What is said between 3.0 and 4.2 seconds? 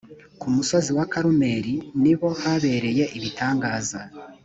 ibitangaza